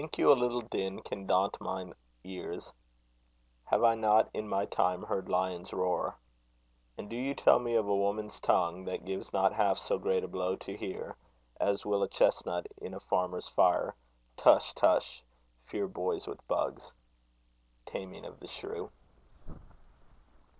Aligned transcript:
Think 0.01 0.17
you 0.17 0.31
a 0.31 0.33
little 0.33 0.61
din 0.61 1.03
can 1.03 1.27
daunt 1.27 1.61
mine 1.61 1.93
ears? 2.23 2.73
Have 3.65 3.83
I 3.83 3.93
not 3.93 4.31
in 4.33 4.49
my 4.49 4.65
time 4.65 5.03
heard 5.03 5.29
lions 5.29 5.73
roar? 5.73 6.15
And 6.97 7.07
do 7.07 7.15
you 7.15 7.35
tell 7.35 7.59
me 7.59 7.75
of 7.75 7.87
a 7.87 7.95
woman's 7.95 8.39
tongue, 8.39 8.83
That 8.85 9.05
gives 9.05 9.31
not 9.31 9.53
half 9.53 9.77
so 9.77 9.99
great 9.99 10.23
a 10.23 10.27
blow 10.27 10.55
to 10.55 10.75
hear, 10.75 11.15
As 11.59 11.85
will 11.85 12.01
a 12.01 12.07
chestnut 12.07 12.65
in 12.81 12.95
a 12.95 12.99
farmer's 12.99 13.47
fire? 13.49 13.93
Tush! 14.37 14.73
tush! 14.73 15.21
fear 15.67 15.87
boys 15.87 16.25
with 16.25 16.47
bugs. 16.47 16.91
Taming 17.85 18.25
of 18.25 18.39
the 18.39 18.47
Shrew. 18.47 18.89